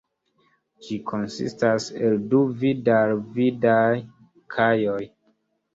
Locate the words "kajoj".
4.57-5.01